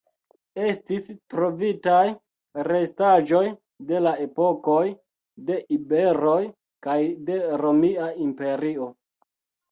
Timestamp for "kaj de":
6.87-7.37